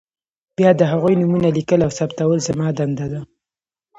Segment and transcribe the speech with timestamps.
[0.55, 3.21] بیا د هغوی نومونه لیکل او ثبتول زما دنده ده.